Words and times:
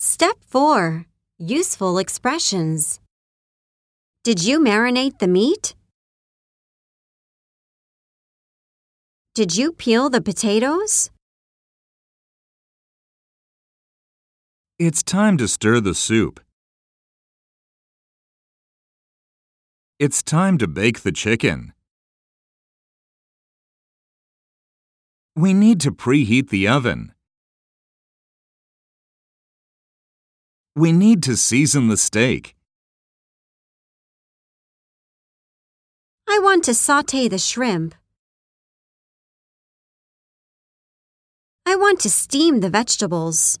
Step 0.00 0.36
4. 0.46 1.06
Useful 1.40 1.98
expressions. 1.98 3.00
Did 4.22 4.44
you 4.44 4.60
marinate 4.60 5.18
the 5.18 5.26
meat? 5.26 5.74
Did 9.34 9.56
you 9.56 9.72
peel 9.72 10.08
the 10.08 10.20
potatoes? 10.20 11.10
It's 14.78 15.02
time 15.02 15.36
to 15.38 15.48
stir 15.48 15.80
the 15.80 15.96
soup. 15.96 16.38
It's 19.98 20.22
time 20.22 20.58
to 20.58 20.68
bake 20.68 21.00
the 21.00 21.10
chicken. 21.10 21.72
We 25.34 25.52
need 25.52 25.80
to 25.80 25.90
preheat 25.90 26.50
the 26.50 26.68
oven. 26.68 27.14
We 30.78 30.92
need 30.92 31.24
to 31.24 31.36
season 31.36 31.88
the 31.88 31.96
steak. 31.96 32.54
I 36.28 36.38
want 36.38 36.62
to 36.66 36.74
saute 36.74 37.26
the 37.26 37.36
shrimp. 37.36 37.96
I 41.66 41.74
want 41.74 41.98
to 42.02 42.10
steam 42.10 42.60
the 42.60 42.70
vegetables. 42.70 43.58